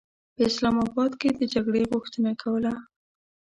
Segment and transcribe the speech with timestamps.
[0.35, 2.73] په اسلام اباد کې د جګړې غوښتنه کوله.